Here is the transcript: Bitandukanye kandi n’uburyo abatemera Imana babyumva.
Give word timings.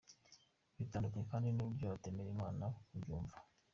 Bitandukanye 0.77 1.25
kandi 1.31 1.47
n’uburyo 1.49 1.83
abatemera 1.85 2.29
Imana 2.35 2.63
babyumva. 2.91 3.37